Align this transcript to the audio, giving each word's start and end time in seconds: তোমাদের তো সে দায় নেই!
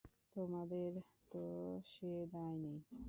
তোমাদের 0.35 0.91
তো 1.31 1.41
সে 1.85 2.11
দায় 2.33 2.57
নেই! 2.63 2.77